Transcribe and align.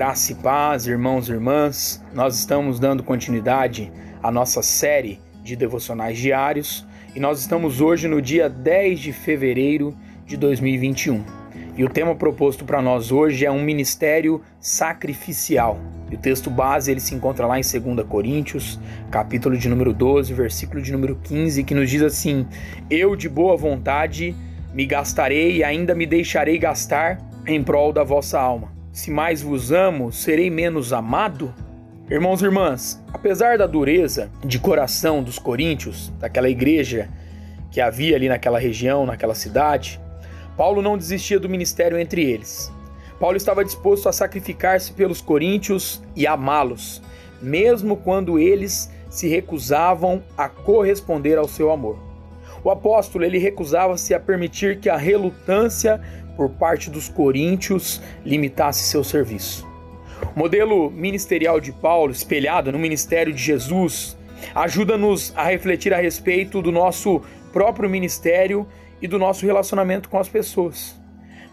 Graça 0.00 0.32
e 0.32 0.34
paz, 0.34 0.86
irmãos 0.86 1.28
e 1.28 1.32
irmãs. 1.32 2.02
Nós 2.14 2.38
estamos 2.38 2.80
dando 2.80 3.02
continuidade 3.02 3.92
à 4.22 4.30
nossa 4.30 4.62
série 4.62 5.20
de 5.44 5.54
devocionais 5.54 6.16
diários 6.16 6.86
e 7.14 7.20
nós 7.20 7.38
estamos 7.38 7.82
hoje 7.82 8.08
no 8.08 8.22
dia 8.22 8.48
10 8.48 8.98
de 8.98 9.12
fevereiro 9.12 9.94
de 10.24 10.38
2021. 10.38 11.22
E 11.76 11.84
o 11.84 11.88
tema 11.90 12.14
proposto 12.14 12.64
para 12.64 12.80
nós 12.80 13.12
hoje 13.12 13.44
é 13.44 13.50
um 13.50 13.62
ministério 13.62 14.40
sacrificial. 14.58 15.78
E 16.10 16.14
o 16.14 16.18
texto 16.18 16.48
base 16.48 16.90
ele 16.90 17.00
se 17.00 17.14
encontra 17.14 17.46
lá 17.46 17.58
em 17.58 17.62
2 17.62 18.08
Coríntios, 18.08 18.80
capítulo 19.10 19.54
de 19.54 19.68
número 19.68 19.92
12, 19.92 20.32
versículo 20.32 20.80
de 20.80 20.92
número 20.92 21.16
15, 21.22 21.62
que 21.62 21.74
nos 21.74 21.90
diz 21.90 22.00
assim: 22.00 22.46
Eu 22.88 23.14
de 23.14 23.28
boa 23.28 23.54
vontade 23.54 24.34
me 24.72 24.86
gastarei 24.86 25.58
e 25.58 25.62
ainda 25.62 25.94
me 25.94 26.06
deixarei 26.06 26.56
gastar 26.56 27.18
em 27.46 27.62
prol 27.62 27.92
da 27.92 28.02
vossa 28.02 28.40
alma 28.40 28.79
se 28.92 29.10
mais 29.10 29.40
vos 29.40 29.70
amo, 29.70 30.12
serei 30.12 30.50
menos 30.50 30.92
amado? 30.92 31.54
Irmãos 32.10 32.42
e 32.42 32.44
irmãs, 32.44 33.02
apesar 33.12 33.56
da 33.56 33.66
dureza 33.66 34.30
de 34.44 34.58
coração 34.58 35.22
dos 35.22 35.38
coríntios, 35.38 36.12
daquela 36.18 36.48
igreja 36.48 37.08
que 37.70 37.80
havia 37.80 38.16
ali 38.16 38.28
naquela 38.28 38.58
região, 38.58 39.06
naquela 39.06 39.34
cidade, 39.34 40.00
Paulo 40.56 40.82
não 40.82 40.98
desistia 40.98 41.38
do 41.38 41.48
ministério 41.48 41.96
entre 41.98 42.28
eles. 42.28 42.72
Paulo 43.20 43.36
estava 43.36 43.64
disposto 43.64 44.08
a 44.08 44.12
sacrificar-se 44.12 44.92
pelos 44.92 45.20
coríntios 45.20 46.02
e 46.16 46.26
amá-los, 46.26 47.00
mesmo 47.40 47.96
quando 47.96 48.40
eles 48.40 48.90
se 49.08 49.28
recusavam 49.28 50.22
a 50.36 50.48
corresponder 50.48 51.38
ao 51.38 51.46
seu 51.46 51.70
amor. 51.70 52.09
O 52.62 52.70
apóstolo 52.70 53.24
ele 53.24 53.38
recusava-se 53.38 54.12
a 54.14 54.20
permitir 54.20 54.78
que 54.78 54.88
a 54.88 54.96
relutância 54.96 56.00
por 56.36 56.50
parte 56.50 56.90
dos 56.90 57.08
coríntios 57.08 58.00
limitasse 58.24 58.84
seu 58.84 59.02
serviço. 59.02 59.66
O 60.34 60.38
modelo 60.38 60.90
ministerial 60.90 61.60
de 61.60 61.72
Paulo, 61.72 62.12
espelhado 62.12 62.70
no 62.70 62.78
ministério 62.78 63.32
de 63.32 63.42
Jesus, 63.42 64.16
ajuda-nos 64.54 65.32
a 65.36 65.44
refletir 65.44 65.92
a 65.92 65.98
respeito 65.98 66.62
do 66.62 66.70
nosso 66.70 67.22
próprio 67.52 67.88
ministério 67.88 68.66
e 69.00 69.08
do 69.08 69.18
nosso 69.18 69.44
relacionamento 69.46 70.08
com 70.08 70.18
as 70.18 70.28
pessoas. 70.28 71.00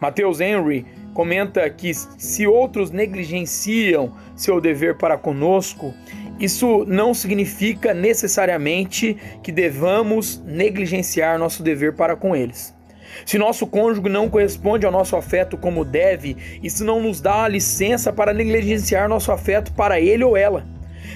Mateus 0.00 0.40
Henry 0.40 0.84
comenta 1.14 1.68
que 1.70 1.94
se 1.94 2.46
outros 2.46 2.90
negligenciam 2.90 4.12
seu 4.34 4.60
dever 4.60 4.98
para 4.98 5.16
conosco, 5.16 5.94
isso 6.38 6.84
não 6.86 7.14
significa 7.14 7.94
necessariamente 7.94 9.16
que 9.42 9.52
devamos 9.52 10.42
negligenciar 10.44 11.38
nosso 11.38 11.62
dever 11.62 11.94
para 11.94 12.16
com 12.16 12.34
eles. 12.34 12.74
Se 13.24 13.38
nosso 13.38 13.66
cônjuge 13.66 14.08
não 14.08 14.28
corresponde 14.28 14.84
ao 14.84 14.92
nosso 14.92 15.16
afeto 15.16 15.56
como 15.56 15.84
deve, 15.84 16.36
isso 16.62 16.84
não 16.84 17.00
nos 17.00 17.20
dá 17.20 17.46
licença 17.46 18.12
para 18.12 18.34
negligenciar 18.34 19.08
nosso 19.08 19.30
afeto 19.30 19.72
para 19.72 20.00
ele 20.00 20.24
ou 20.24 20.36
ela. 20.36 20.66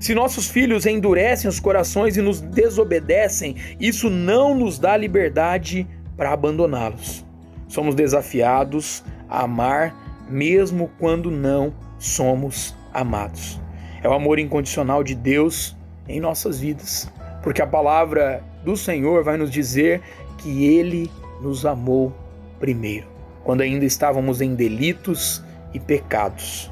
Se 0.00 0.14
nossos 0.14 0.48
filhos 0.48 0.86
endurecem 0.86 1.48
os 1.48 1.60
corações 1.60 2.16
e 2.16 2.22
nos 2.22 2.40
desobedecem, 2.40 3.56
isso 3.78 4.10
não 4.10 4.54
nos 4.54 4.78
dá 4.78 4.96
liberdade 4.96 5.86
para 6.16 6.32
abandoná-los. 6.32 7.24
Somos 7.68 7.94
desafiados 7.94 9.04
a 9.28 9.44
amar 9.44 10.26
mesmo 10.28 10.90
quando 10.98 11.30
não 11.30 11.72
somos 11.98 12.74
amados. 12.92 13.60
É 14.04 14.08
o 14.08 14.12
amor 14.12 14.38
incondicional 14.38 15.02
de 15.02 15.14
Deus 15.14 15.74
em 16.06 16.20
nossas 16.20 16.60
vidas, 16.60 17.10
porque 17.42 17.62
a 17.62 17.66
palavra 17.66 18.44
do 18.62 18.76
Senhor 18.76 19.24
vai 19.24 19.38
nos 19.38 19.50
dizer 19.50 20.02
que 20.36 20.66
Ele 20.66 21.10
nos 21.40 21.64
amou 21.64 22.14
primeiro, 22.60 23.06
quando 23.42 23.62
ainda 23.62 23.86
estávamos 23.86 24.42
em 24.42 24.54
delitos 24.54 25.42
e 25.72 25.80
pecados. 25.80 26.70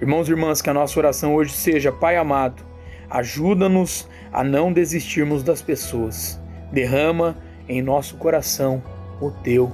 Irmãos 0.00 0.26
e 0.26 0.30
irmãs, 0.30 0.62
que 0.62 0.70
a 0.70 0.72
nossa 0.72 0.98
oração 0.98 1.34
hoje 1.34 1.52
seja: 1.52 1.92
Pai 1.92 2.16
amado, 2.16 2.64
ajuda-nos 3.10 4.08
a 4.32 4.42
não 4.42 4.72
desistirmos 4.72 5.42
das 5.42 5.60
pessoas. 5.60 6.40
Derrama 6.72 7.36
em 7.68 7.82
nosso 7.82 8.16
coração 8.16 8.82
o 9.20 9.30
teu 9.30 9.70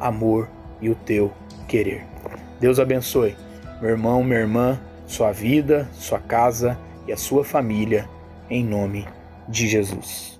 amor 0.00 0.48
e 0.80 0.90
o 0.90 0.96
teu 0.96 1.32
querer. 1.68 2.04
Deus 2.58 2.80
abençoe, 2.80 3.36
meu 3.80 3.90
irmão, 3.90 4.24
minha 4.24 4.40
irmã, 4.40 4.80
sua 5.10 5.32
vida, 5.32 5.88
sua 5.92 6.20
casa 6.20 6.78
e 7.04 7.12
a 7.12 7.16
sua 7.16 7.44
família, 7.44 8.08
em 8.48 8.64
nome 8.64 9.08
de 9.48 9.66
Jesus. 9.66 10.39